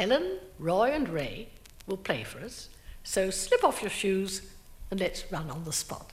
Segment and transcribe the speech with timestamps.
[0.00, 1.48] Helen, Roy, and Ray
[1.86, 2.70] will play for us.
[3.04, 4.40] So slip off your shoes
[4.90, 6.10] and let's run on the spot.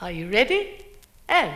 [0.00, 0.86] Are you ready?
[1.28, 1.52] And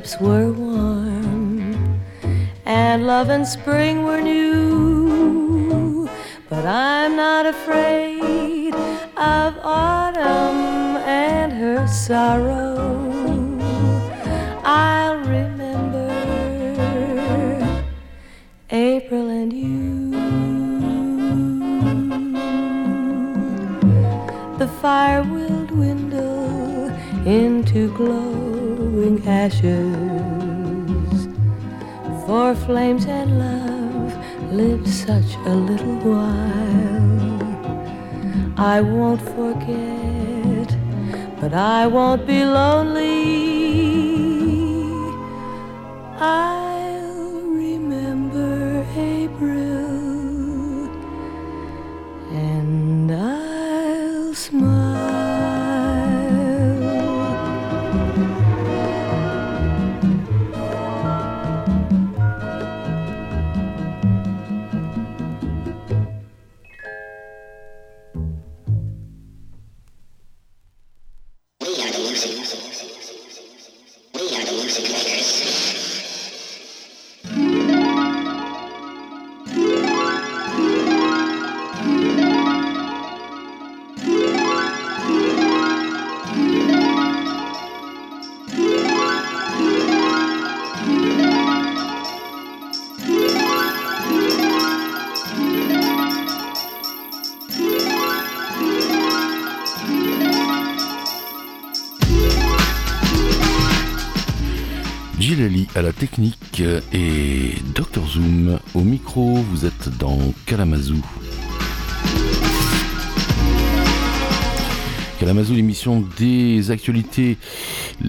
[0.00, 2.00] lips were warm,
[2.64, 6.08] and love and spring were new.
[6.48, 8.74] But I'm not afraid
[9.34, 12.78] of autumn and her sorrow.
[14.64, 16.08] I'll remember
[18.70, 20.12] April and you.
[24.56, 26.88] The fire will dwindle
[27.26, 27.94] into
[29.00, 29.68] glowing ashes.
[32.26, 34.12] For flames and love
[34.52, 37.40] live such a little while.
[38.56, 40.68] I won't forget,
[41.40, 43.49] but I won't be lonely.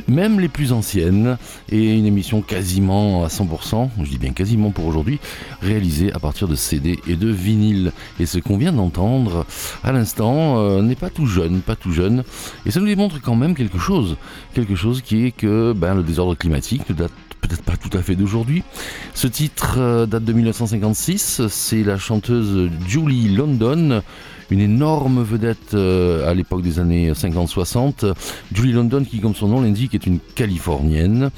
[0.07, 1.37] Même les plus anciennes,
[1.69, 5.19] et une émission quasiment à 100%, je dis bien quasiment pour aujourd'hui,
[5.61, 7.91] réalisée à partir de CD et de vinyle.
[8.19, 9.45] Et ce qu'on vient d'entendre
[9.83, 12.23] à l'instant euh, n'est pas tout jeune, pas tout jeune,
[12.65, 14.17] et ça nous démontre quand même quelque chose,
[14.53, 17.11] quelque chose qui est que ben, le désordre climatique ne date
[17.41, 18.63] peut-être pas tout à fait d'aujourd'hui.
[19.13, 24.01] Ce titre euh, date de 1956, c'est la chanteuse Julie London,
[24.51, 28.13] une énorme vedette euh, à l'époque des années 50-60.
[28.53, 31.31] Julie London, qui comme son nom l'indique, est une Californienne.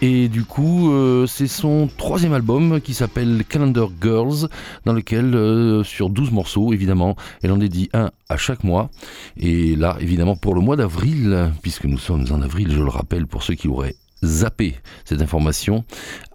[0.00, 4.48] Et du coup, euh, c'est son troisième album qui s'appelle Calendar Girls,
[4.84, 8.90] dans lequel, euh, sur 12 morceaux, évidemment, elle en dédie un à chaque mois.
[9.36, 13.26] Et là, évidemment, pour le mois d'avril, puisque nous sommes en avril, je le rappelle
[13.26, 15.84] pour ceux qui auraient zappé cette information,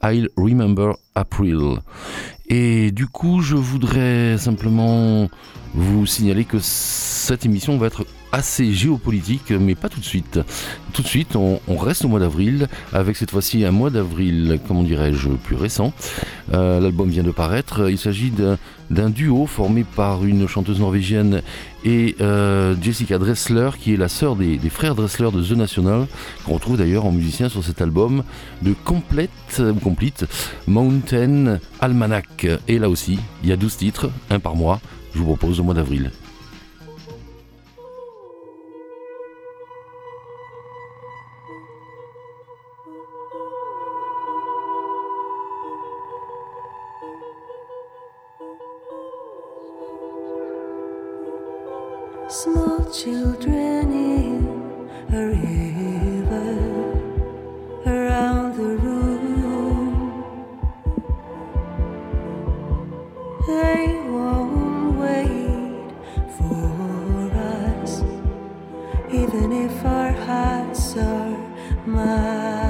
[0.03, 1.79] I'll Remember April.
[2.49, 5.29] Et du coup, je voudrais simplement
[5.73, 10.39] vous signaler que cette émission va être assez géopolitique, mais pas tout de suite.
[10.94, 14.83] Tout de suite, on, reste au mois d'avril, avec cette fois-ci un mois d'avril, comment
[14.83, 15.94] dirais-je, plus récent.
[16.53, 17.89] Euh, L'album vient de paraître.
[17.89, 21.41] Il s'agit d'un- duo formé par une chanteuse norvégienne
[21.85, 26.07] et euh, Jessica Dressler, qui est la sœur des, frères Dressler de The National,
[26.45, 28.24] qu'on retrouve d'ailleurs en musicien sur cet album
[28.62, 30.25] de Complete, ou Complete
[30.68, 32.47] Mountain Almanac.
[32.68, 34.79] Et là aussi, il y a 12 titres, un par mois.
[35.13, 36.12] Je vous propose au mois d'avril.
[52.44, 54.45] Small children in
[55.12, 56.54] a river
[57.88, 60.24] around the room.
[63.48, 65.89] They won't wait
[66.38, 68.04] for us,
[69.12, 71.38] even if our hearts are
[71.88, 72.66] magic.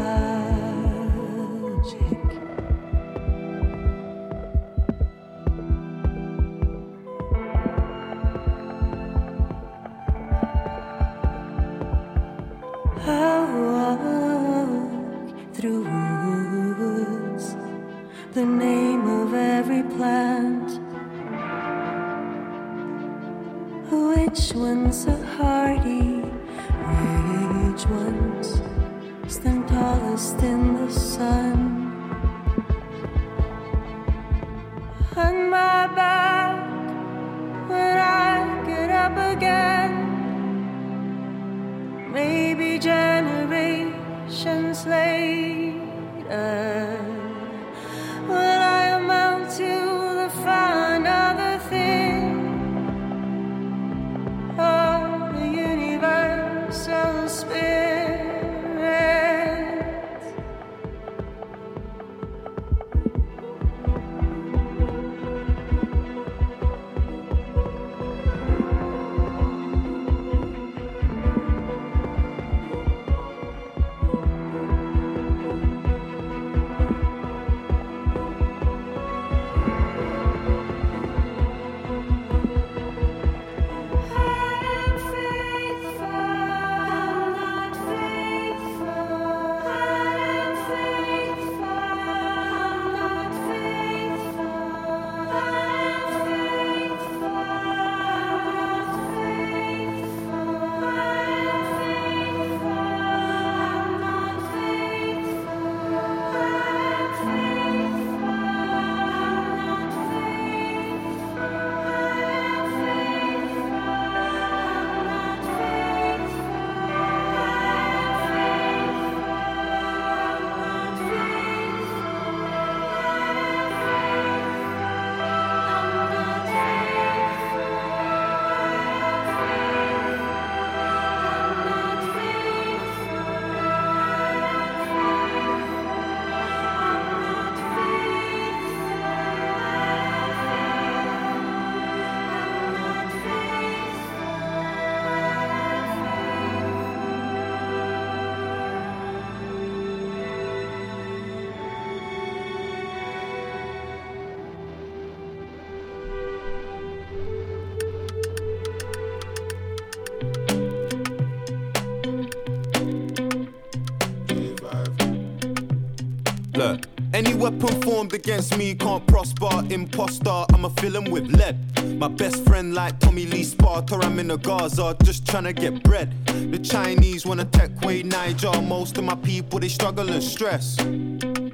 [167.97, 169.49] Formed against me can't prosper.
[169.71, 171.57] Imposter, I'ma fill him with lead.
[171.97, 176.07] My best friend, like Tommy Lee Sparta, I'm in the Gaza, just tryna get bread.
[176.51, 178.61] The Chinese wanna tech way Niger.
[178.61, 180.75] Most of my people, they struggle and stress.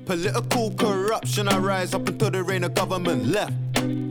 [0.06, 3.54] Political corruption, I rise up until there ain't a government left.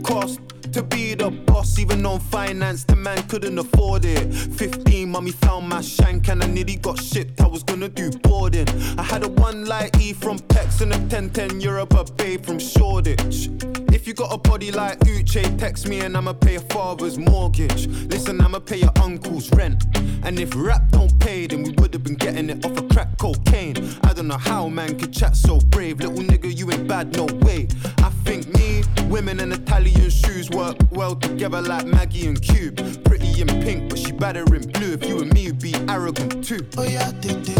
[0.03, 0.41] Cost
[0.73, 4.33] to be the boss, even on finance, the man couldn't afford it.
[4.33, 7.41] 15, mummy found my shank and I nearly got shipped.
[7.41, 8.69] I was gonna do boarding.
[8.99, 12.59] I had a one light E from Pex and a 1010 Europe, a babe from
[12.59, 13.82] Shoreditch.
[14.03, 17.87] If you got a body like Uche, text me and I'ma pay your father's mortgage.
[18.09, 19.85] Listen, I'ma pay your uncle's rent.
[20.25, 23.77] And if rap don't pay, then we would've been getting it off of crack cocaine.
[24.03, 26.01] I don't know how man could chat so brave.
[26.01, 27.69] Little nigga, you ain't bad, no way.
[27.99, 33.05] I think me, women and Italian shoes work well together like Maggie and Cube.
[33.05, 34.95] Pretty in pink, but she better in blue.
[34.95, 36.67] If you and me would be arrogant too.
[36.77, 37.55] ó yá tètè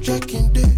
[0.00, 0.77] jẹ́ kí n dé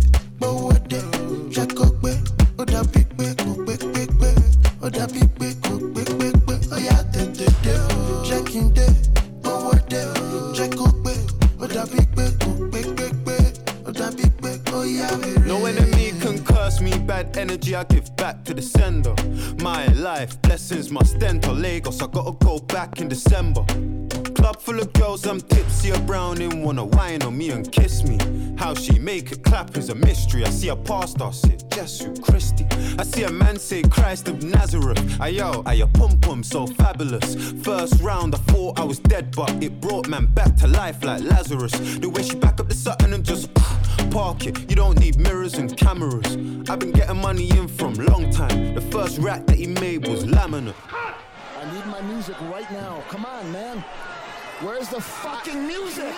[30.71, 32.65] a pastor say, Jesus Christy.
[32.97, 34.99] I see a man say, Christ of Nazareth.
[35.19, 37.53] Ayo, ayo, pum pum, so fabulous.
[37.65, 41.23] First round, I thought I was dead, but it brought man back to life like
[41.23, 41.73] Lazarus.
[41.73, 44.71] The way she back up the Sutton and just ah, park it.
[44.71, 46.37] You don't need mirrors and cameras.
[46.71, 48.75] I've been getting money in from long time.
[48.75, 50.75] The first rack that he made was laminate.
[50.93, 53.03] I need my music right now.
[53.09, 53.85] Come on, man.
[54.61, 56.15] Where's the fucking music?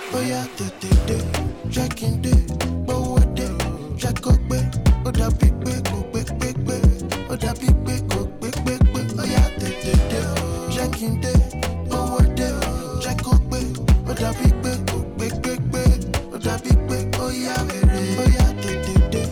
[4.03, 4.59] jẹ́ kó pé
[5.07, 6.77] ó dàbí pé kò pé pé pé
[7.33, 10.35] ó dàbí pé kò pé pé pé ó yá tètè dé o.
[10.75, 11.33] Jẹ́ kí n dé
[11.97, 13.01] owó dé o.
[13.05, 13.61] Jẹ́ kó pé
[14.11, 15.83] ó dàbí pé kò pé pé pé
[16.35, 19.23] ó dàbí pé ó yá rere ó yá tètè dé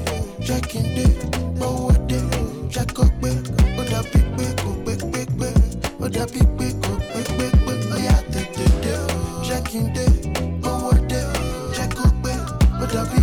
[0.47, 1.07] jẹ́ kí n dé
[1.67, 2.43] owó dé o.
[2.75, 3.31] Jẹ́ kó pé
[3.81, 5.49] ó dàbí pé kò pé pé pé
[6.05, 9.07] ó dàbí pé kò pé pé pé ó yá tètè dé o.
[9.49, 10.05] Jẹ́ kí n dé
[10.71, 11.41] owó dé o.
[11.77, 12.33] Jẹ́ kó pé
[12.83, 13.20] ó dàbí.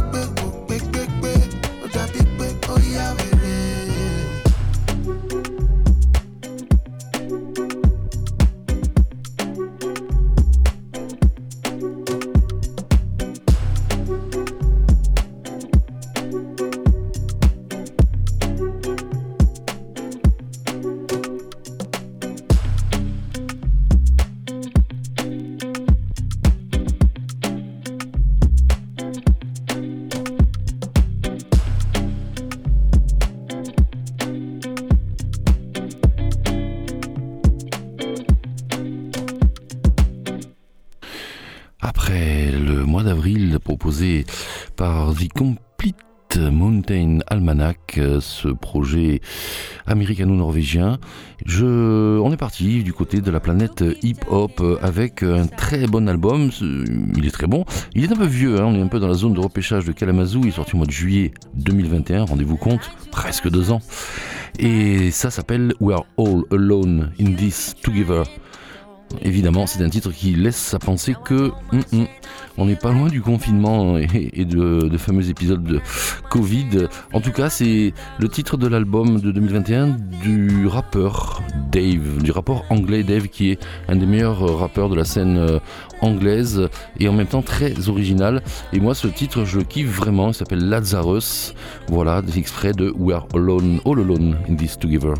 [45.19, 45.97] The Complete
[46.37, 49.21] Mountain Almanac, euh, ce projet
[49.87, 50.99] américano-norvégien,
[51.45, 56.51] je, on est parti du côté de la planète hip-hop avec un très bon album.
[56.61, 57.65] Il est très bon.
[57.95, 59.85] Il est un peu vieux, hein, on est un peu dans la zone de repêchage
[59.85, 60.41] de Kalamazoo.
[60.43, 63.81] Il est sorti au mois de juillet 2021, rendez-vous compte, presque deux ans.
[64.59, 68.23] Et ça s'appelle We Are All Alone in This Together.
[69.21, 72.07] Évidemment, c'est un titre qui laisse à penser que hum, hum,
[72.57, 75.79] on n'est pas loin du confinement et, de, fameux épisodes de
[76.29, 76.87] Covid.
[77.13, 82.63] En tout cas, c'est le titre de l'album de 2021 du rappeur Dave, du rappeur
[82.69, 85.59] anglais Dave, qui est un des meilleurs rappeurs de la scène euh,
[86.01, 86.67] anglaise
[86.99, 88.41] et en même temps très original.
[88.73, 90.29] Et moi, ce titre, je kiffe vraiment.
[90.29, 91.53] Il s'appelle Lazarus.
[91.87, 95.13] Voilà, des extraits de We Are Alone, All Alone in This Together.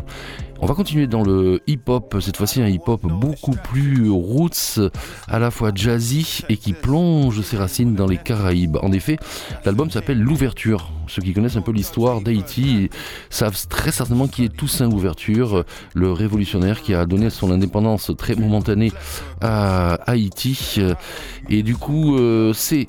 [0.60, 4.80] On va continuer dans le hip-hop, cette fois-ci un hip-hop beaucoup plus roots,
[5.28, 8.76] à la fois jazzy et qui plonge ses racines dans les Caraïbes.
[8.82, 9.18] En effet,
[9.64, 10.90] l'album s'appelle L'Ouverture.
[11.06, 12.90] Ceux qui connaissent un peu l'histoire d'Haïti
[13.30, 18.34] savent très certainement qui est Toussaint Louverture, le révolutionnaire qui a donné son indépendance très
[18.34, 18.92] momentanée
[19.40, 20.80] à Haïti.
[21.48, 22.88] Et du coup, euh, c'est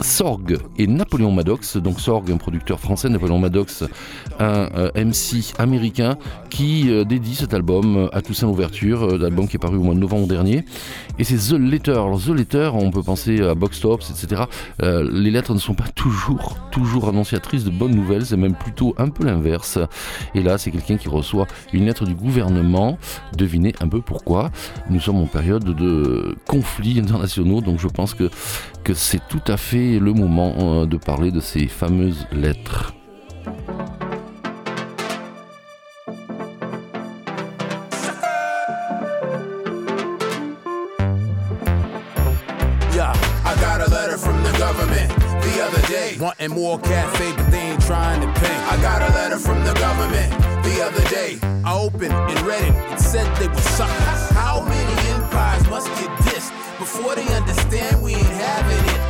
[0.00, 3.84] Sorg et Napoléon Maddox, donc Sorg, un producteur français, Napoléon Maddox,
[4.38, 6.16] un euh, MC américain
[6.50, 9.94] qui euh, dédie cet album à Toussaint Louverture, euh, l'album qui est paru au mois
[9.94, 10.64] de novembre dernier.
[11.18, 11.92] Et c'est The Letter.
[11.92, 14.42] Alors, The Letter, on peut penser à Box Tops, etc.
[14.82, 18.94] Euh, les lettres ne sont pas toujours, toujours annonciatrices de bonnes nouvelles, c'est même plutôt
[18.98, 19.78] un peu l'inverse.
[20.34, 22.98] Et là, c'est quelqu'un qui reçoit une lettre du gouvernement.
[23.36, 24.50] Devinez un peu pourquoi.
[24.90, 28.30] Nous sommes en période de conflits internationaux, donc je pense que
[28.94, 32.92] c'est tout à fait le moment euh, de parler de ces fameuses lettres.
[46.20, 48.54] Wanting more cafe, but they ain't trying to pay.
[48.70, 50.30] I got a letter from the government
[50.62, 51.38] the other day.
[51.64, 52.92] I opened and read it.
[52.92, 54.30] It said they were suckers.
[54.30, 58.31] How many empires must get dissed before they understand we ain't?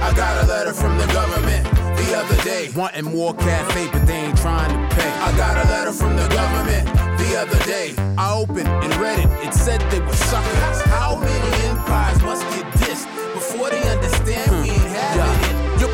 [0.03, 1.65] I got a letter from the government
[1.97, 2.71] the other day.
[2.75, 5.09] Wanting more cafe, but they ain't trying to pay.
[5.09, 6.87] I got a letter from the government
[7.19, 7.95] the other day.
[8.19, 9.31] I opened and read it.
[9.47, 10.83] It said they were suckers.
[10.83, 14.62] How many empires must get dissed before they understand we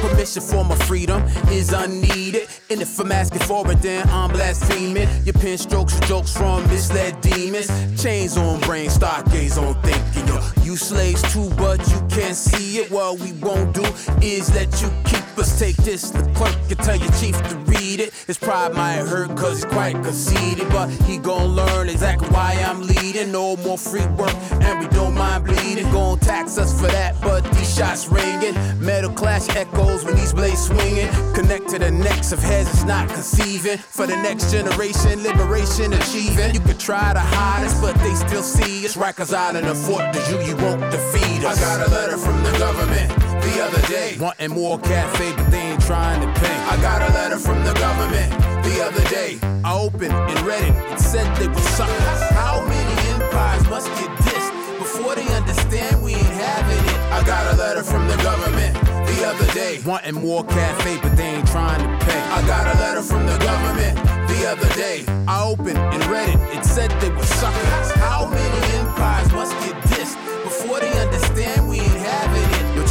[0.01, 2.49] permission for my freedom is unneeded.
[2.71, 5.09] And if I'm asking for it, then I'm blaspheming.
[5.25, 7.69] Your pen strokes jokes from misled demons.
[8.03, 10.27] Chains on brain, stockades on thinking.
[10.27, 12.91] Yo, you slaves too, but you can't see it.
[12.91, 13.85] What we won't do
[14.23, 15.59] is let you keep us.
[15.59, 18.13] Take this, the clerk can tell your chief to read it.
[18.27, 20.69] His pride might hurt cause he's quite conceited.
[20.69, 23.33] But he gon' learn exactly why I'm leading.
[23.33, 25.91] No more free work, and we don't mind bleeding.
[25.91, 28.55] Gon' tax us for that, but these shots ringing.
[28.81, 31.09] Metal clash echoes when these blades swinging.
[31.35, 33.79] Connect to the necks of heads, it's not conceiving.
[33.79, 36.55] For the next generation, liberation achieving.
[36.55, 38.97] You could try to hide us, but they still see us.
[38.97, 41.63] Rikers out in the fort, you, you won't defeat us.
[41.63, 44.17] I got a letter from the government the other day.
[44.19, 46.57] Wanting more cafe, but they ain't trying to pay.
[46.73, 48.31] I got a letter from the government
[48.65, 49.39] the other day.
[49.65, 50.75] I opened and read it.
[50.93, 52.21] It said they were suckers.
[52.31, 56.99] How many empires must get dissed before they understand we ain't having it?
[57.13, 58.75] I got a letter from the government
[59.09, 59.81] the other day.
[59.85, 62.21] Wanting more cafe, but they ain't trying to pay.
[62.21, 63.97] I got a letter from the government
[64.29, 65.05] the other day.
[65.27, 66.39] I opened and read it.
[66.57, 67.91] It said they were suckers.
[67.93, 71.58] How many empires must get dissed before they understand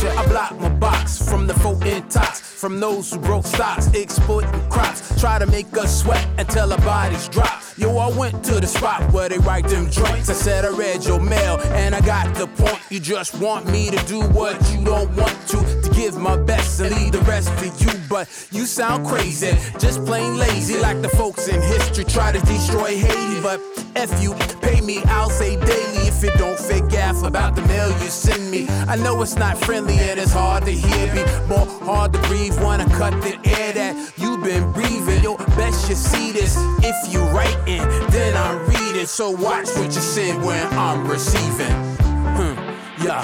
[0.06, 5.20] I block my box from the folk intox, from those who broke stocks, exploiting crops.
[5.20, 7.62] Try to make us sweat until our bodies drop.
[7.78, 10.30] Yo, I went to the spot where they write them joints.
[10.30, 12.80] I said I read your mail and I got the point.
[12.90, 16.80] You just want me to do what you don't want to, to give my best
[16.80, 17.92] and leave the rest for you.
[18.10, 22.98] But you sound crazy, just plain lazy, like the folks in history try to destroy
[22.98, 23.42] Haiti.
[23.42, 23.60] But
[23.96, 24.34] if you
[24.78, 28.50] pay me, I'll say daily if it don't fit gaff about the mail you send
[28.50, 28.68] me.
[28.88, 32.60] I know it's not friendly and it's hard to hear me, more hard to breathe.
[32.62, 35.24] Wanna cut the air that you've been breathing.
[35.24, 39.06] Yo, best you see this if you writing, then I'm reading.
[39.06, 41.76] So watch what you send when I'm receiving.
[42.38, 42.56] Hmm,
[43.04, 43.24] yeah.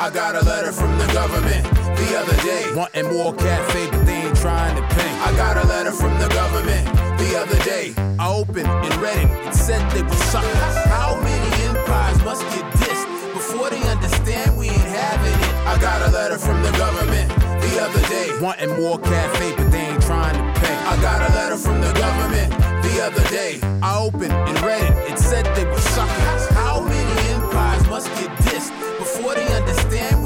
[0.00, 2.72] I got a letter from the government the other day.
[2.74, 5.10] Wanting more cafe, but they ain't trying to pay.
[5.20, 7.94] I got a letter from the government the other day.
[8.18, 9.30] I opened and read it.
[9.46, 10.76] It said they were suckers.
[10.86, 15.54] How many empires must get dissed before they understand we ain't having it?
[15.66, 17.28] I got a letter from the government
[17.60, 18.26] the other day.
[18.40, 20.74] Wanting more cafe, but they ain't trying to pay.
[20.74, 22.50] I got a letter from the government
[22.82, 23.60] the other day.
[23.82, 25.12] I opened and read it.
[25.12, 26.48] It said they were suckers.
[26.50, 30.17] How many empires must get dissed before they understand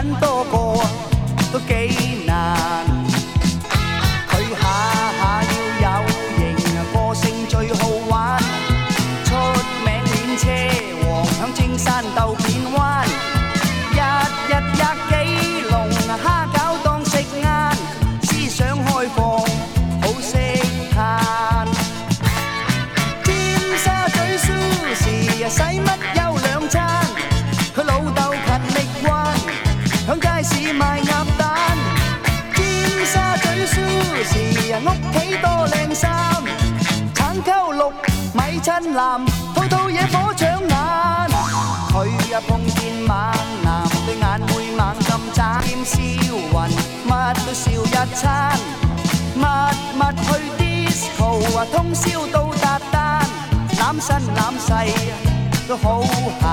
[0.00, 0.59] 很多歌。
[34.22, 36.10] Sushi 屋企多靚衫，
[37.14, 37.90] 橙溝綠
[38.34, 40.76] 米襯藍，套套嘢火抢眼。
[41.90, 41.94] 佢
[42.34, 43.16] 啊碰見猛
[43.64, 45.96] 男，對眼會猛咁眨，兼笑
[46.52, 46.68] 暈，
[47.08, 47.10] 乜
[47.46, 48.58] 都笑一餐。
[49.34, 49.42] 密
[49.96, 50.28] 密去
[50.58, 51.22] disco
[51.56, 53.24] 啊，通宵到達單，
[53.78, 54.70] 攬身攬勢
[55.66, 56.44] 都好閒。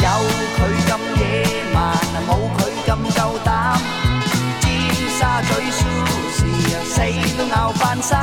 [0.00, 0.08] 有
[0.56, 1.22] 佢咁野
[1.74, 1.76] 蠻，
[2.26, 3.83] 冇佢咁夠膽。
[5.18, 5.84] 沙嘴苏
[6.36, 7.00] 轼啊，死
[7.38, 8.18] 都咬翻生。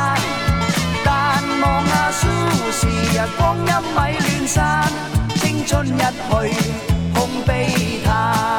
[1.05, 4.91] 但望啊苏轼啊，光阴咪乱散，
[5.35, 6.53] 青春一去
[7.13, 8.50] 空悲叹。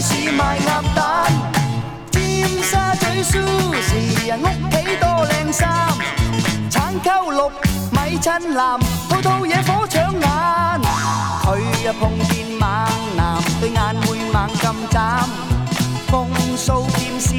[0.00, 1.30] 市卖鸭蛋。
[2.10, 5.68] 尖沙咀 Sushi 啊，屋企多靓衫，
[6.70, 7.38] 橙沟绿
[7.92, 10.80] 米衬蓝，套套嘢火抢眼。
[11.42, 12.68] 佢啊碰见猛
[13.16, 15.26] 男，对眼会猛咁眨。
[16.08, 17.34] 风骚兼笑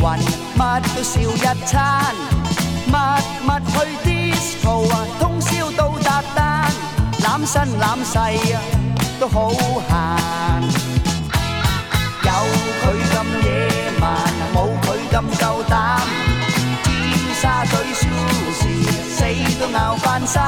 [0.00, 0.18] 魂，
[0.56, 2.14] 乜都笑一餐。
[2.86, 2.94] 密
[3.42, 3.76] 密去
[4.08, 6.72] disco 啊，通宵到達單，
[7.20, 8.56] 攬身攬勢啊，
[9.20, 10.85] 都好闲。
[20.35, 20.41] 咬翻生。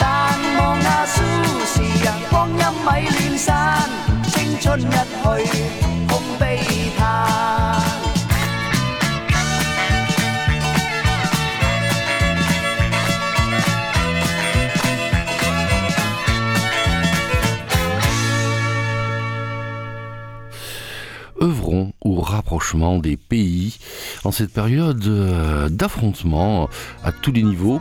[0.00, 3.88] 但望下 Sushi 啊，光阴咪乱散，
[4.32, 5.62] 青春一去
[6.08, 6.58] 空悲
[6.98, 6.98] 叹。
[21.40, 23.78] œuvrons au rapprochement des pays
[24.24, 26.68] en cette période euh, d'affrontement
[27.04, 27.80] à tous les niveaux.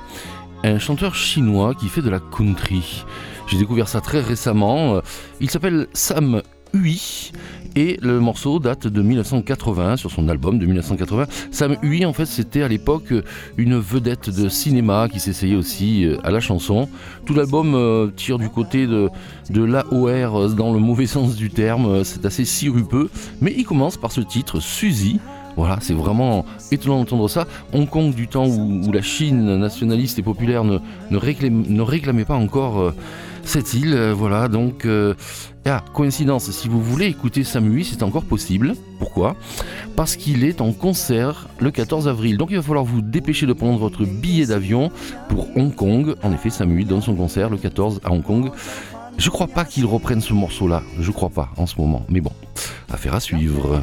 [0.65, 3.05] Un chanteur chinois qui fait de la country.
[3.49, 5.01] J'ai découvert ça très récemment.
[5.41, 6.43] Il s'appelle Sam
[6.75, 7.33] Hui.
[7.75, 11.27] Et le morceau date de 1980 sur son album de 1980.
[11.51, 13.15] Sam Hui, en fait, c'était à l'époque
[13.57, 16.89] une vedette de cinéma qui s'essayait aussi euh, à la chanson.
[17.25, 19.09] Tout l'album euh, tire du côté de,
[19.49, 22.05] de l'AOR dans le mauvais sens du terme.
[22.05, 23.11] C'est assez sirupeux.
[23.41, 25.19] Mais il commence par ce titre, Suzy.
[25.57, 27.47] Voilà, c'est vraiment étonnant d'entendre ça.
[27.73, 30.79] Hong Kong du temps où, la Chine nationaliste et populaire ne,
[31.11, 32.95] ne, réclamait, pas encore euh,
[33.45, 33.95] cette île.
[33.95, 35.15] Euh, voilà, donc, euh,
[35.67, 38.75] ah, coïncidence, si vous voulez écouter Samui, c'est encore possible.
[38.99, 39.37] Pourquoi?
[39.95, 42.37] Parce qu'il est en concert le 14 avril.
[42.37, 44.91] Donc il va falloir vous dépêcher de prendre votre billet d'avion
[45.29, 46.15] pour Hong Kong.
[46.23, 48.51] En effet, Samui donne son concert le 14 à Hong Kong.
[49.19, 50.83] Je crois pas qu'il reprenne ce morceau-là.
[50.99, 52.05] Je crois pas en ce moment.
[52.09, 52.33] Mais bon,
[52.91, 53.83] affaire à suivre.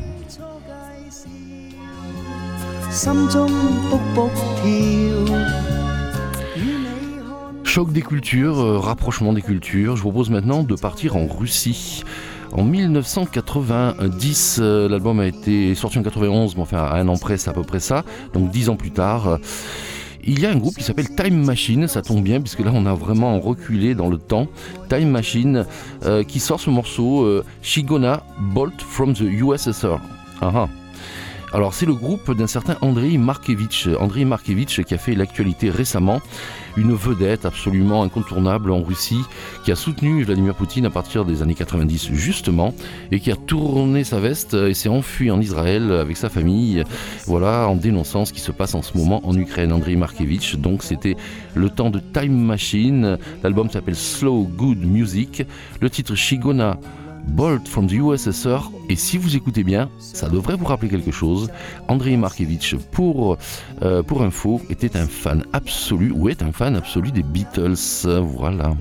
[7.63, 9.95] Choc des cultures, euh, rapprochement des cultures.
[9.95, 12.03] Je vous propose maintenant de partir en Russie.
[12.51, 17.51] En 1990, euh, l'album a été sorti en 91, mais enfin un an près, c'est
[17.51, 18.03] à peu près ça.
[18.33, 19.37] Donc dix ans plus tard.
[20.23, 22.87] Il y a un groupe qui s'appelle Time Machine, ça tombe bien puisque là on
[22.87, 24.47] a vraiment reculé dans le temps.
[24.89, 25.65] Time Machine
[26.05, 29.99] euh, qui sort ce morceau Shigona Bolt from the USSR.
[30.41, 30.69] Ah, ah.
[31.51, 33.89] Alors c'est le groupe d'un certain Andrei Markevitch.
[33.99, 36.21] Andrei Markevitch qui a fait l'actualité récemment,
[36.77, 39.21] une vedette absolument incontournable en Russie,
[39.65, 42.75] qui a soutenu Vladimir Poutine à partir des années 90 justement,
[43.11, 46.83] et qui a tourné sa veste et s'est enfui en Israël avec sa famille,
[47.25, 49.73] voilà, en dénonçant ce qui se passe en ce moment en Ukraine.
[49.73, 51.17] Andrei Markevitch, donc c'était
[51.55, 53.17] le temps de Time Machine.
[53.41, 55.43] L'album s'appelle Slow Good Music.
[55.81, 56.77] Le titre Shigona
[57.29, 58.71] Bolt from the USSR.
[58.89, 61.49] Et si vous écoutez bien, ça devrait vous rappeler quelque chose.
[61.87, 63.37] Andrei Markevitch, pour,
[63.81, 67.75] euh, pour info, était un fan absolu, ou est un fan absolu des Beatles.
[68.21, 68.75] Voilà.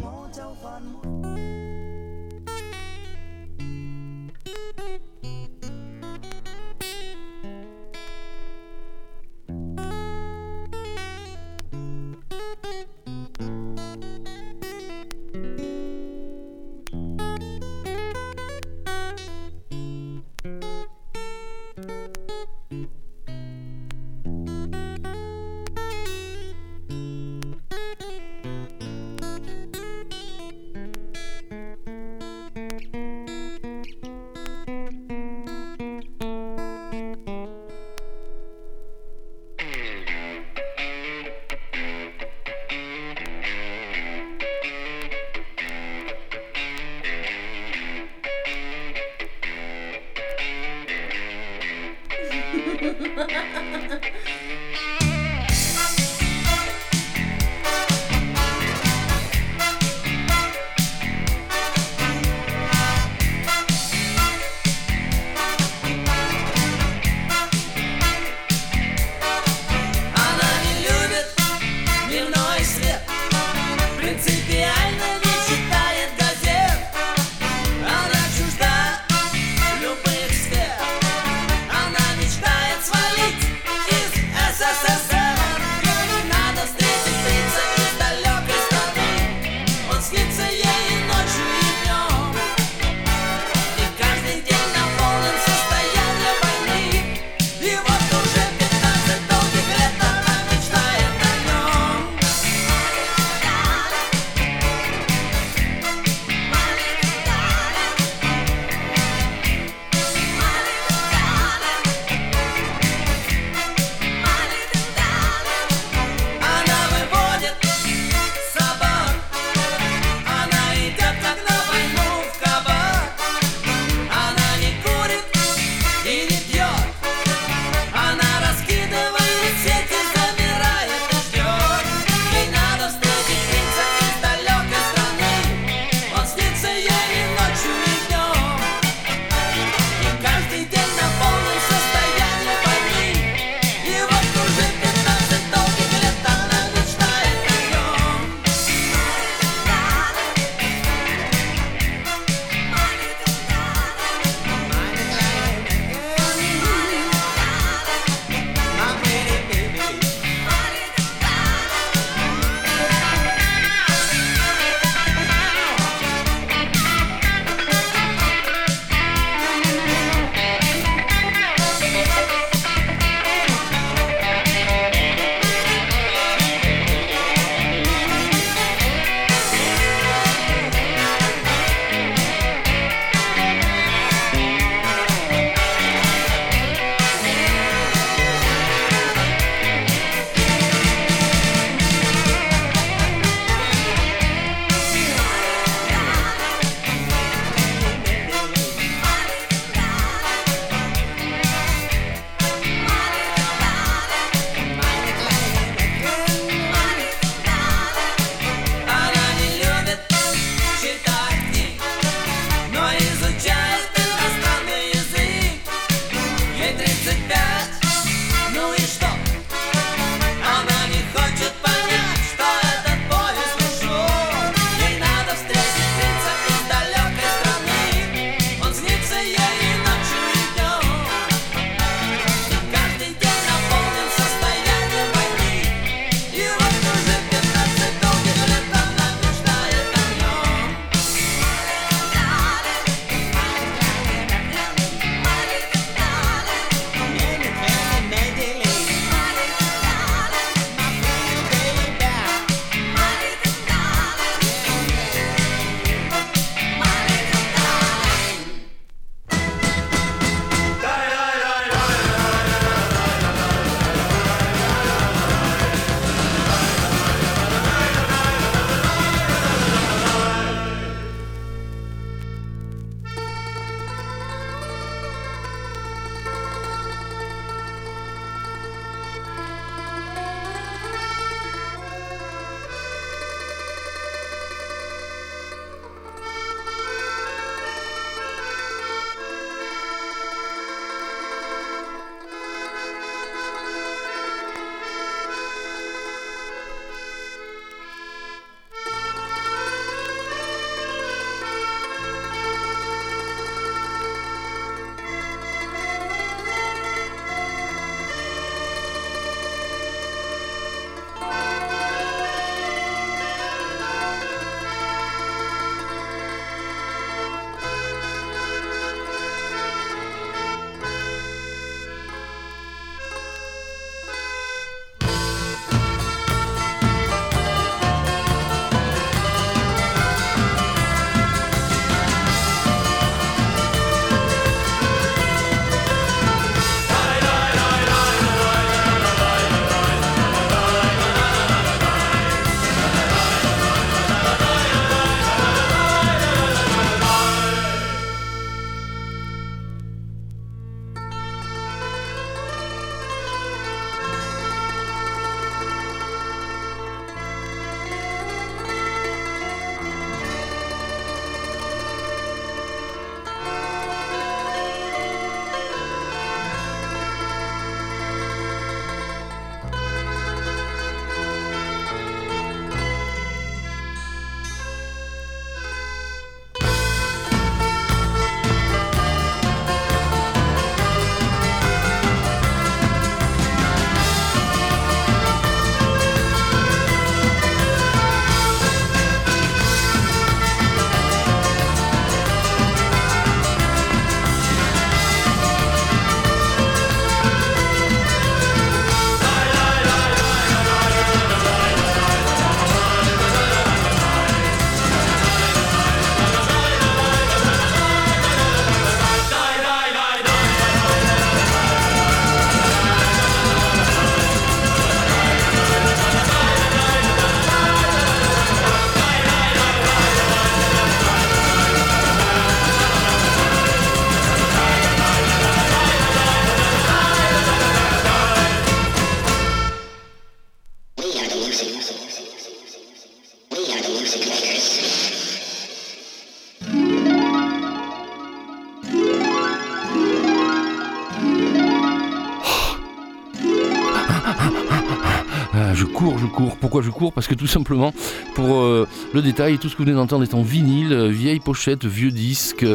[447.14, 447.92] Parce que tout simplement,
[448.34, 451.40] pour euh, le détail, tout ce que vous venez d'entendre est en vinyle, euh, vieille
[451.40, 452.66] pochette, vieux disque.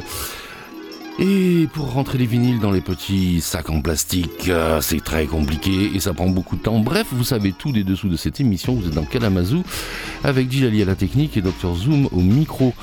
[1.19, 5.91] Et pour rentrer les vinyles dans les petits sacs en plastique, euh, c'est très compliqué
[5.93, 6.79] et ça prend beaucoup de temps.
[6.79, 8.73] Bref, vous savez tout des dessous de cette émission.
[8.73, 9.63] Vous êtes dans Kalamazoo
[10.23, 12.73] avec Djali à la technique et Dr Zoom au micro.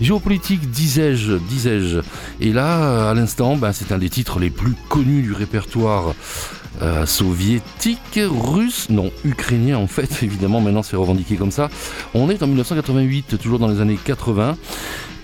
[0.00, 2.00] Géopolitique, disais-je, disais-je.
[2.40, 6.14] Et là, à l'instant, ben, c'est un des titres les plus connus du répertoire
[6.82, 11.68] euh, soviétique, russe, non, ukrainien en fait, évidemment, maintenant c'est revendiqué comme ça.
[12.14, 14.56] On est en 1988, toujours dans les années 80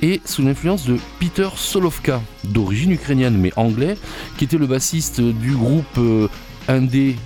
[0.02, 3.96] et sous l'influence de Peter Solovka, d'origine ukrainienne mais anglais,
[4.36, 6.28] qui était le bassiste du groupe euh,
[6.68, 7.16] indé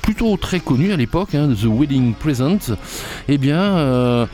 [0.00, 2.74] plutôt très connu à l'époque, hein, The Wedding Present,
[3.28, 4.26] eh bien, euh,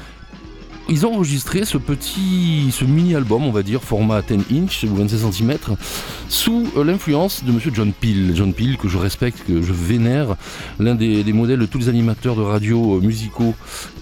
[0.89, 5.31] ils ont enregistré ce petit, ce mini-album, on va dire, format 10 inch ou 26
[5.33, 5.59] cm,
[6.29, 8.33] sous euh, l'influence de monsieur John Peel.
[8.35, 10.37] John Peel, que je respecte, que je vénère,
[10.79, 13.55] l'un des, modèles de tous les animateurs de radio musicaux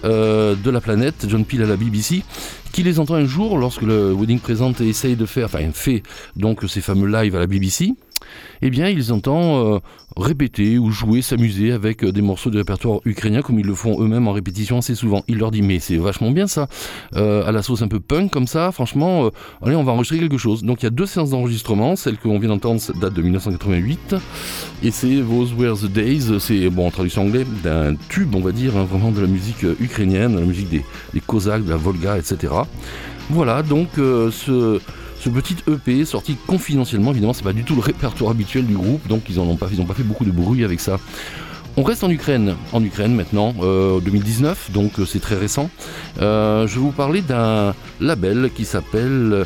[0.03, 2.23] de la planète, John Peel à la BBC,
[2.75, 6.03] qui les entend un jour lorsque le Wedding Present essaye de faire, enfin fait
[6.35, 7.93] donc ces fameux lives à la BBC,
[8.61, 9.79] eh bien ils entendent euh,
[10.17, 14.01] répéter ou jouer, s'amuser avec euh, des morceaux de répertoire ukrainien comme ils le font
[14.01, 15.23] eux-mêmes en répétition assez souvent.
[15.27, 16.67] Il leur dit mais c'est vachement bien ça,
[17.15, 19.29] euh, à la sauce un peu punk comme ça, franchement,
[19.61, 20.63] allez on va enregistrer quelque chose.
[20.63, 24.15] Donc il y a deux séances d'enregistrement, celle que l'on vient d'entendre date de 1988
[24.83, 28.51] et c'est Those Were the Days, c'est bon en traduction anglais d'un tube on va
[28.51, 31.77] dire, hein, vraiment de la musique ukrainienne, de la musique des, des Cosaques, de la
[31.77, 32.53] Volga, etc.
[33.29, 34.79] Voilà donc ce
[35.25, 39.07] ce petit EP sorti confidentiellement, évidemment, c'est pas du tout le répertoire habituel du groupe,
[39.07, 40.99] donc ils n'ont pas, pas fait beaucoup de bruit avec ça.
[41.77, 45.71] On reste en Ukraine, en Ukraine maintenant, 2019, euh, donc euh, c'est très récent.
[46.21, 49.45] Euh, je vais vous parler d'un label qui s'appelle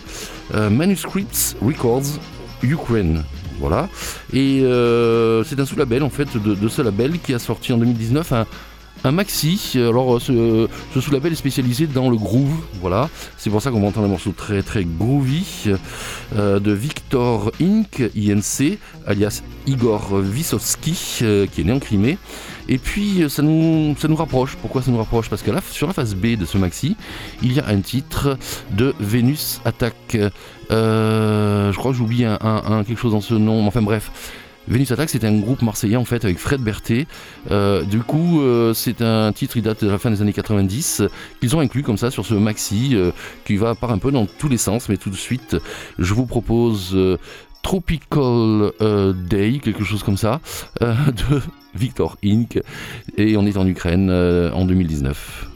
[0.53, 2.19] Manuscripts Records
[2.61, 3.23] Ukraine.
[3.61, 3.87] Voilà.
[4.33, 4.59] Et
[5.45, 8.45] c'est un sous-label en fait de, de, ce label qui a sorti en 2019 un,
[9.03, 9.73] un maxi.
[9.75, 10.67] Alors ce,
[10.99, 13.09] sous-label est spécialisé dans le groove, voilà.
[13.38, 15.65] C'est pour ça qu'on va entendre un morceau très très groovy
[16.35, 22.17] euh, de Victor Inc, INC, alias Igor Wissowski, euh, qui est né en Crimée.
[22.67, 24.55] Et puis euh, ça nous, ça nous rapproche.
[24.62, 25.29] Pourquoi ça nous rapproche?
[25.29, 26.95] Parce que là, sur la phase B de ce maxi,
[27.41, 28.38] il y a un titre
[28.71, 29.95] de Vénus Attack.
[30.69, 32.25] je crois que j'oublie
[32.88, 33.65] quelque chose dans ce nom.
[33.65, 34.12] Enfin bref.
[34.69, 37.08] Venus Attack, c'est un groupe marseillais en fait avec Fred Berthet.
[37.49, 41.01] Euh, du coup, euh, c'est un titre qui date de la fin des années 90
[41.39, 43.12] qu'ils ont inclus comme ça sur ce maxi euh,
[43.45, 44.88] qui va part un peu dans tous les sens.
[44.88, 45.58] Mais tout de suite,
[45.97, 46.95] je vous propose
[47.63, 48.71] Tropical
[49.27, 50.39] Day, quelque chose comme ça,
[50.82, 51.41] de
[51.73, 52.62] Victor Inc.
[53.17, 55.48] Et on est en Ukraine en 2019.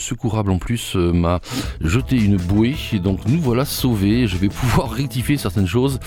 [0.00, 1.40] Secourable en plus euh, m'a
[1.80, 2.76] jeté une bouée.
[3.02, 4.26] Donc nous voilà sauvés.
[4.26, 6.00] Je vais pouvoir rectifier certaines choses.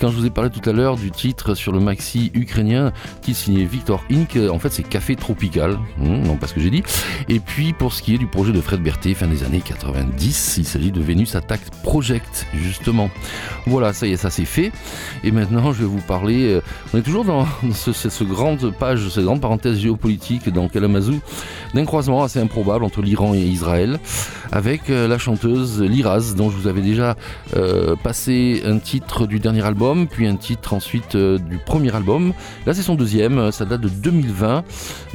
[0.00, 2.92] Quand je vous ai parlé tout à l'heure du titre sur le maxi ukrainien,
[3.22, 5.78] qui signé Victor Inc., en fait c'est Café Tropical.
[6.00, 6.82] Hum, non, pas ce que j'ai dit.
[7.28, 10.56] Et puis pour ce qui est du projet de Fred Berthet, fin des années 90,
[10.58, 13.10] il s'agit de Venus Attack Project, justement.
[13.66, 14.72] Voilà, ça y est, ça c'est fait.
[15.22, 16.44] Et maintenant je vais vous parler.
[16.54, 16.60] euh,
[16.92, 21.20] on est toujours dans ce grande page, cette grande parenthèse géopolitique dans Kalamazoo,
[21.74, 23.98] d'un croisement assez improbable entre l'Iran et Israël,
[24.52, 27.16] avec euh, la chanteuse Liraz, dont je vous avais déjà
[27.56, 32.32] euh, passé un titre du dernier album, puis un titre ensuite euh, du premier album.
[32.66, 34.64] Là, c'est son deuxième, ça date de 2020.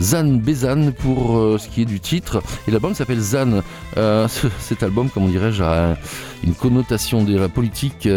[0.01, 2.41] Zan Bezan pour ce qui est du titre.
[2.67, 3.61] Et l'album s'appelle Zan.
[3.95, 5.97] Ce- cet album, comment dirais-je, a un-
[6.43, 8.07] une connotation de la politique.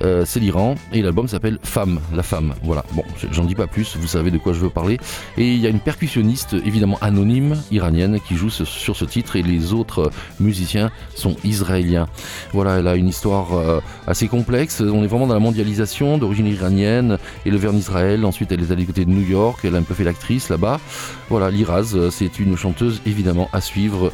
[0.00, 0.74] c'est l'Iran.
[0.92, 2.54] Et l'album s'appelle Femme, la femme.
[2.62, 2.84] Voilà.
[2.92, 4.98] Bon, j'en dis pas plus, vous savez de quoi je veux parler.
[5.38, 9.33] Et il y a une percussionniste, évidemment anonyme, iranienne, qui joue sur ce titre.
[9.36, 10.10] Et les autres euh,
[10.40, 12.06] musiciens sont israéliens.
[12.52, 14.80] Voilà, elle a une histoire euh, assez complexe.
[14.80, 18.24] On est vraiment dans la mondialisation, d'origine iranienne, élevée en Israël.
[18.24, 19.60] Ensuite, elle est allée du côté de New York.
[19.64, 20.80] Elle a un peu fait l'actrice là-bas.
[21.28, 24.12] Voilà, Liraz, euh, c'est une chanteuse évidemment à suivre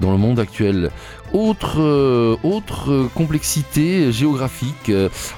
[0.00, 0.90] dans le monde actuel.
[1.32, 1.80] Autre,
[2.42, 4.92] autre complexité géographique,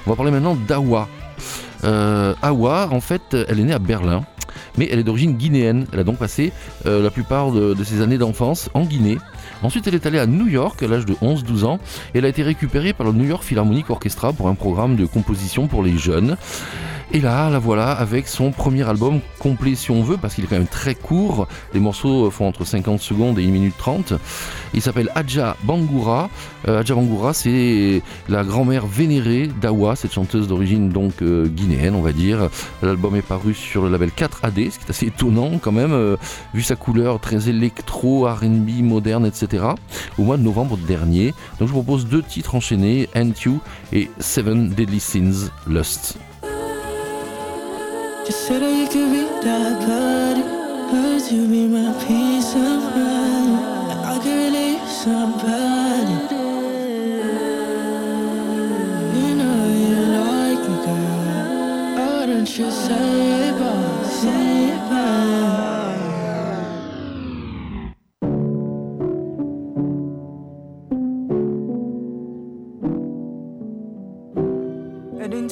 [0.05, 1.07] on va parler maintenant d'Awa.
[1.83, 4.23] Euh, Awa, en fait, elle est née à Berlin,
[4.77, 5.85] mais elle est d'origine guinéenne.
[5.93, 6.51] Elle a donc passé
[6.85, 9.17] euh, la plupart de, de ses années d'enfance en Guinée.
[9.63, 11.79] Ensuite, elle est allée à New York à l'âge de 11-12 ans
[12.13, 15.05] et elle a été récupérée par le New York Philharmonic Orchestra pour un programme de
[15.05, 16.37] composition pour les jeunes.
[17.11, 20.47] Et là, la voilà avec son premier album complet si on veut, parce qu'il est
[20.47, 21.47] quand même très court.
[21.73, 24.13] Les morceaux font entre 50 secondes et 1 minute 30.
[24.73, 26.29] Il s'appelle Adja Bangura.
[26.67, 32.11] Euh, Bangura, c'est la grand-mère vénérée d'Awa, cette chanteuse d'origine donc euh, guinéenne, on va
[32.11, 32.49] dire.
[32.81, 36.17] L'album est paru sur le label 4AD, ce qui est assez étonnant quand même, euh,
[36.53, 39.63] vu sa couleur très électro, RB, moderne, etc.
[40.17, 41.33] Au mois de novembre dernier.
[41.59, 43.59] Donc je vous propose deux titres enchaînés, And You
[43.93, 46.17] et Seven Deadly Sins, Lust.
[48.25, 50.41] That you could be that bloody
[50.91, 53.53] Would you be my peace of mind?
[54.03, 56.17] I could really somebody.
[59.15, 61.97] You know you like me, girl.
[61.97, 64.81] Why don't you say it, boy, say it,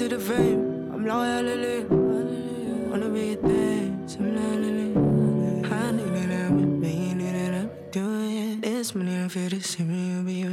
[0.10, 1.44] the fame, I'm loyal,
[2.94, 3.38] wanna be a
[4.08, 8.62] some I knew that I've been being it and I'm doing it.
[8.62, 10.53] This money, I feel the same, you'll be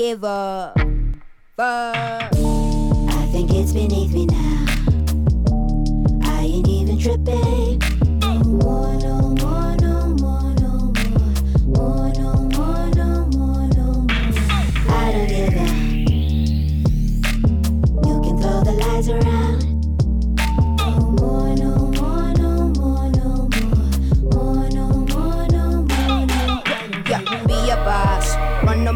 [0.00, 0.72] give a
[1.58, 2.32] fuck.
[2.32, 4.64] I think it's beneath me now.
[6.24, 7.99] I ain't even tripping.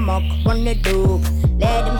[0.05, 1.23] Muck, run the dope,
[1.59, 1.95] let them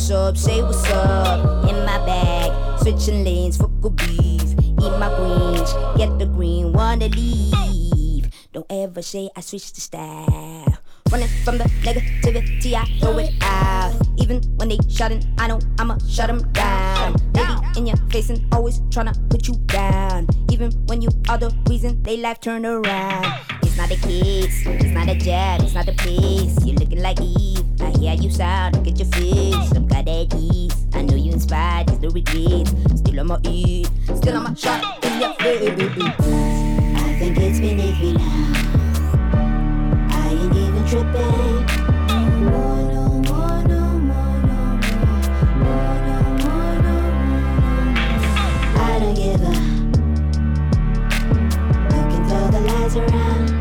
[0.00, 1.68] what's up, say what's up.
[1.68, 4.42] In my bag, switching lanes for good beef.
[4.42, 8.30] Eat my greens, get the green, wanna leave.
[8.52, 10.78] Don't ever say I switched the style.
[11.12, 13.94] Running from the negativity, I throw it out.
[14.16, 17.16] Even when they shouting, I know I'ma shut them down.
[17.34, 20.28] Lady in your face and always tryna put you down.
[20.50, 23.59] Even when you are the reason they life turn around.
[23.80, 26.54] It's not the kids, it's not a job, it's not a place.
[26.66, 27.64] You're looking like Eve.
[27.80, 29.70] I hear you sound, look at your face.
[29.70, 30.86] Some got that ease.
[30.92, 32.72] I know you inspired, there's no regrets.
[33.00, 35.70] Still on my ear, still on my shot in your face.
[35.70, 38.52] I think it's beneath me now.
[40.10, 41.80] I ain't even tripping.
[52.92, 53.59] No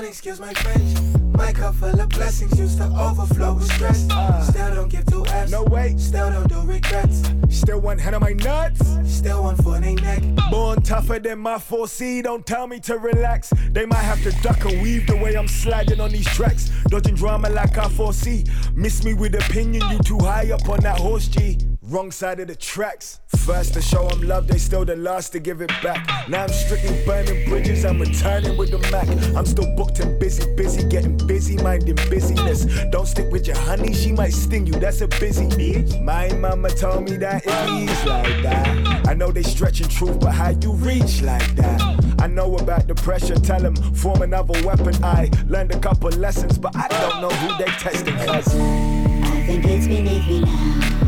[0.00, 0.98] don't excuse my French.
[1.32, 4.08] My cup full of blessings used to overflow with stress.
[4.10, 4.42] Uh.
[4.42, 5.50] Still don't give two F's.
[5.50, 5.96] No way.
[5.96, 7.22] Still don't do regrets.
[7.48, 8.80] Still one hand on my nuts.
[9.04, 10.22] Still one foot in neck.
[10.50, 13.52] Born tougher than my 4C, don't tell me to relax.
[13.70, 16.70] They might have to duck and weave the way I'm sliding on these tracks.
[16.88, 18.44] Dodging drama like I foresee.
[18.74, 21.58] Miss me with opinion, you too high up on that horse G.
[21.88, 23.18] Wrong side of the tracks.
[23.46, 26.28] First to show them love, they still the last to give it back.
[26.28, 29.08] Now I'm strictly burning bridges, I'm returning with the Mac.
[29.34, 32.66] I'm still booked and busy, busy, getting busy, minding busyness.
[32.90, 35.98] Don't stick with your honey, she might sting you, that's a busy bitch.
[36.04, 39.08] My mama told me that it is like that.
[39.08, 41.80] I know they stretching truth, but how you reach like that?
[42.18, 44.92] I know about the pressure, tell them form another weapon.
[45.02, 48.54] I learned a couple lessons, but I don't know who they testing, cuz.
[48.54, 51.07] I think it's beneath me now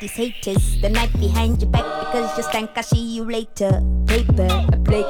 [0.00, 0.80] these haters.
[0.80, 2.70] The knife behind your back because you stank.
[2.76, 3.82] I see you later.
[4.06, 5.04] Paper, I play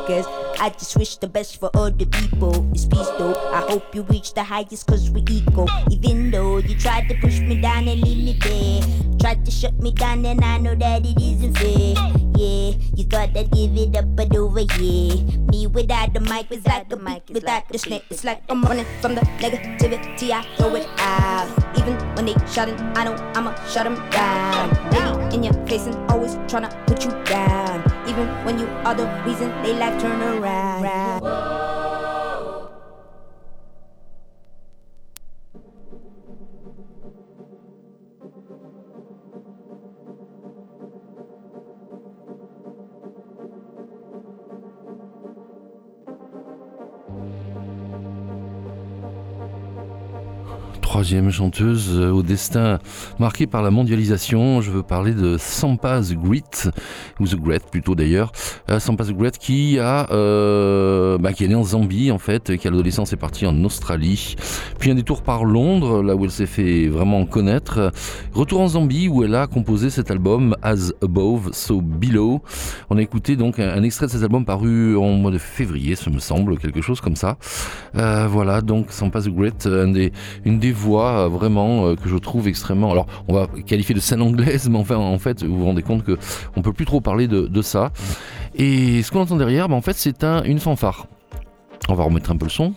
[0.61, 2.67] I just wish the best for all the people.
[2.73, 3.35] It's peace though.
[3.55, 5.69] I hope you reach the highest cause we equal.
[5.91, 8.83] Even though you tried to push me down and leave me there.
[9.21, 11.95] Tried to shut me down and I know that it isn't fair.
[12.35, 15.23] Yeah, you thought I'd give it up, but over here.
[15.47, 18.05] Me without the mic, without the mic, without the snake.
[18.11, 20.31] It's like I'm running from the negativity.
[20.31, 21.51] I throw it out.
[21.79, 24.75] Even when they shouting, I know I'ma shut them down.
[24.91, 27.88] Baby in your face and always tryna put you down.
[28.09, 31.78] Even when you are the reason they life turn around.
[50.81, 52.79] Troisième chanteuse au destin
[53.19, 54.61] marqué par la mondialisation.
[54.61, 56.71] Je veux parler de Sampaz Grit,
[57.21, 58.33] ou The Great plutôt d'ailleurs.
[58.71, 62.69] Euh, Sampaz Grit qui a, euh, bah, qui est né en Zambie en fait, qui
[62.69, 64.37] à l'adolescence est parti en Australie.
[64.79, 67.93] Puis un détour par Londres, là où elle s'est fait vraiment connaître.
[68.33, 72.43] Retour en Zambie où elle a composé cet album As Above, So Below.
[72.91, 76.11] On a écouté donc un, extrait de cet album paru en mois de février, ce
[76.11, 77.37] me semble, quelque chose comme ça.
[77.97, 78.89] Euh, voilà, donc
[79.29, 80.13] Grit, un des,
[80.45, 82.91] une des voix euh, vraiment euh, que je trouve extrêmement.
[82.91, 86.05] Alors, on va qualifier de scène anglaise, mais enfin, en fait, vous vous rendez compte
[86.05, 86.19] que
[86.57, 87.93] on peut plus trop parler de, ça.
[88.55, 91.07] Et ce qu'on entend derrière, ben, en fait, c'est un, une fanfare.
[91.89, 92.75] On va remettre un peu le son.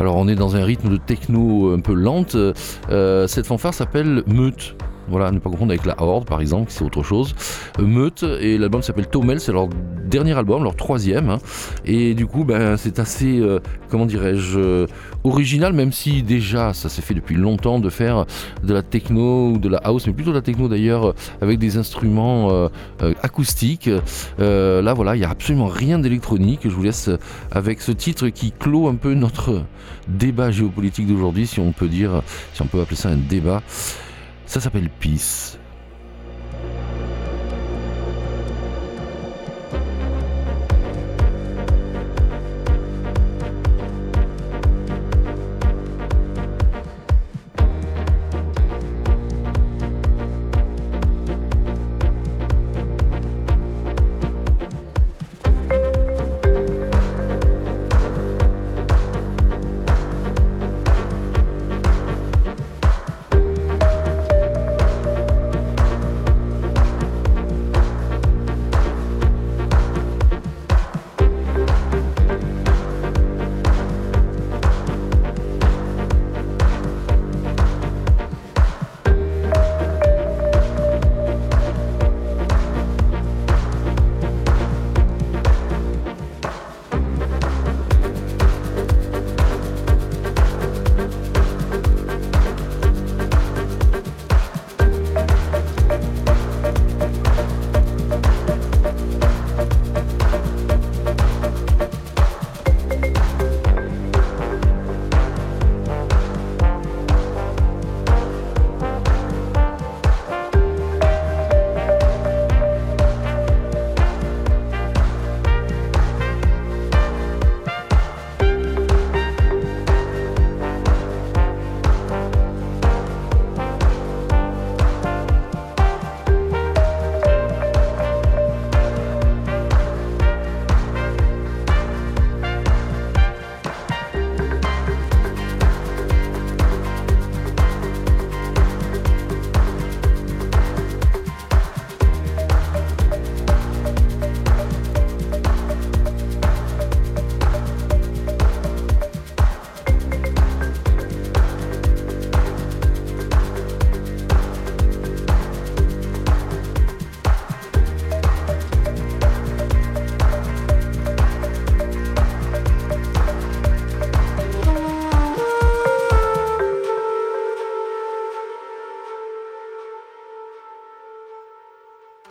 [0.00, 2.34] Alors on est dans un rythme de techno un peu lente.
[2.34, 4.74] Euh, cette fanfare s'appelle Meute.
[5.10, 7.34] Voilà, ne pas confondre avec la Horde par exemple, c'est autre chose.
[7.78, 9.68] Euh, Meute, et l'album s'appelle Tomel, c'est leur
[10.06, 11.30] dernier album, leur troisième.
[11.30, 11.38] Hein.
[11.84, 13.58] Et du coup, ben, c'est assez, euh,
[13.88, 14.86] comment dirais-je, euh,
[15.24, 18.24] original, même si déjà ça s'est fait depuis longtemps de faire
[18.62, 21.76] de la techno ou de la house, mais plutôt de la techno d'ailleurs, avec des
[21.76, 22.68] instruments
[23.22, 23.90] acoustiques.
[24.38, 26.60] là, voilà, il n'y a absolument rien d'électronique.
[26.64, 27.10] Je vous laisse
[27.50, 29.62] avec ce titre qui clôt un peu notre
[30.08, 32.22] débat géopolitique d'aujourd'hui, si on peut dire,
[32.54, 33.62] si on peut appeler ça un débat.
[34.50, 35.59] Ça s'appelle Peace.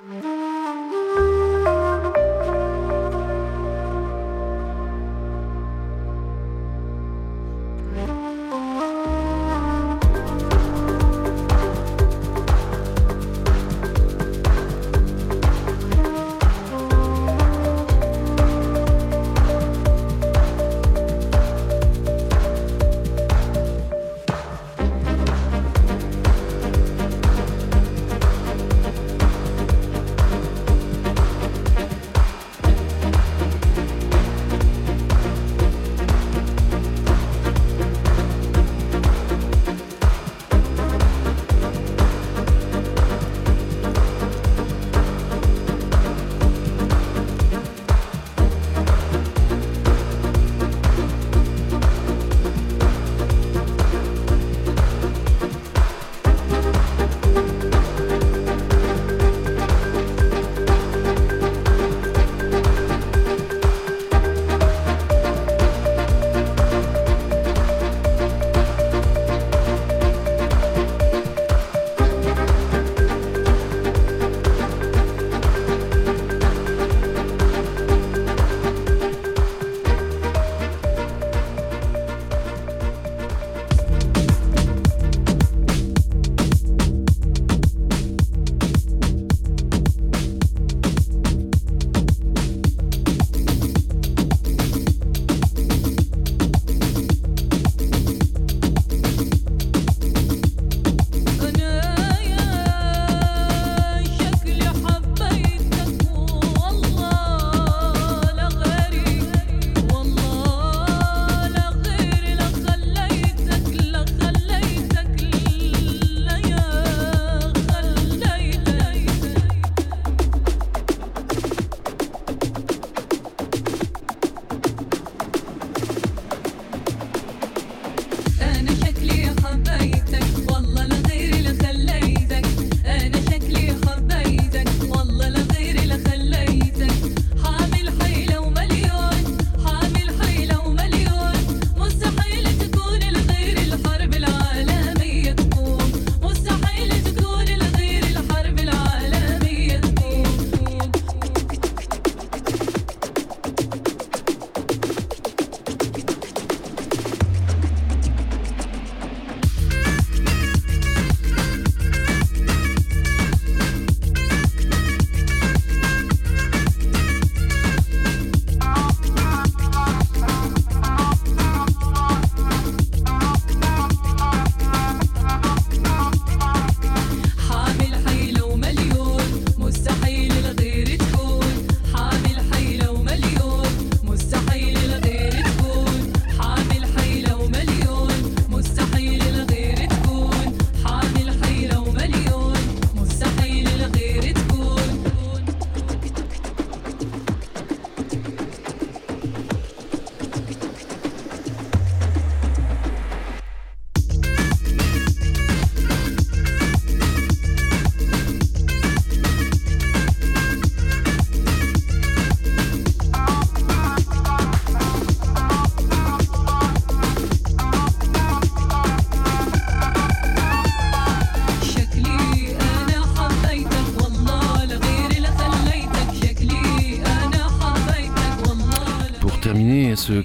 [0.02, 0.29] Mm-hmm.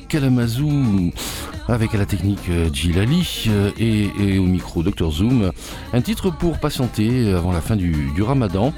[0.08, 1.12] Kalamazoo
[1.68, 5.50] avec la technique Gilali et, au micro Dr Zoom.
[5.92, 8.72] Un titre pour patienter avant la fin du ramadan.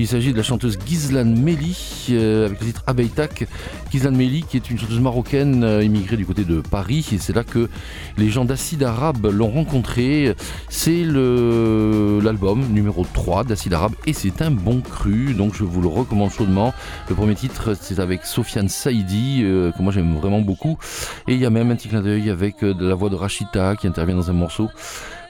[0.00, 3.48] Il s'agit de la chanteuse Gizlan Meli euh, avec le titre Abeitak.
[3.90, 7.32] Gizlan Meli qui est une chanteuse marocaine euh, immigrée du côté de Paris et c'est
[7.32, 7.68] là que
[8.16, 10.36] les gens d'Acide Arabe l'ont rencontrée.
[10.68, 15.88] C'est l'album numéro 3 d'Acide Arabe et c'est un bon cru donc je vous le
[15.88, 16.72] recommande chaudement.
[17.08, 20.78] Le premier titre c'est avec Sofiane Saïdi euh, que moi j'aime vraiment beaucoup
[21.26, 23.74] et il y a même un petit clin d'œil avec de la voix de Rachita
[23.74, 24.68] qui intervient dans un morceau.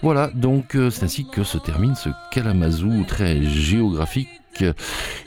[0.03, 4.29] Voilà, donc c'est ainsi que se termine ce Kalamazoo très géographique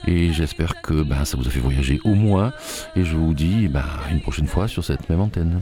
[0.08, 2.54] et j'espère que ben, ça vous a fait voyager au moins.
[2.96, 5.62] Et je vous dis ben, une prochaine fois sur cette même antenne.